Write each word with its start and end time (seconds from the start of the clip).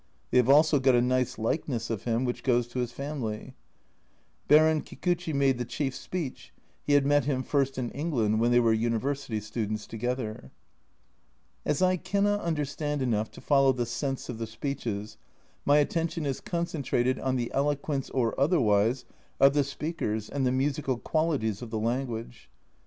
They 0.31 0.37
have 0.37 0.49
also 0.49 0.79
got 0.79 0.95
a 0.95 0.99
nice 1.01 1.37
likeness 1.37 1.91
of 1.91 2.05
him, 2.05 2.25
which 2.25 2.41
goes 2.41 2.67
to 2.69 2.79
his 2.79 2.91
family. 2.91 3.53
Baron 4.47 4.81
Kikuchi 4.81 5.31
made 5.31 5.59
the 5.59 5.63
chief 5.63 5.93
speech; 5.93 6.51
he 6.81 6.93
had 6.93 7.05
met 7.05 7.25
him 7.25 7.43
first 7.43 7.77
in 7.77 7.91
England, 7.91 8.39
when 8.39 8.49
they 8.49 8.59
were 8.59 8.73
university 8.73 9.39
students 9.39 9.85
together. 9.85 10.49
As 11.65 11.83
I 11.83 11.97
cannot 11.97 12.41
understand 12.41 13.03
enough 13.03 13.29
to 13.33 13.41
follow 13.41 13.73
the 13.73 13.85
sense 13.85 14.27
of 14.27 14.39
the 14.39 14.47
speeches, 14.47 15.17
my 15.65 15.77
attention 15.77 16.25
is 16.25 16.41
concentrated 16.41 17.19
on 17.19 17.35
the 17.35 17.51
eloquence 17.53 18.09
or 18.09 18.33
otherwise 18.39 19.05
of 19.39 19.53
the 19.53 19.63
speakers 19.63 20.29
and 20.29 20.47
the 20.47 20.51
musical 20.51 20.97
qualities 20.97 21.61
of 21.61 21.69
the 21.69 21.77
language. 21.77 22.49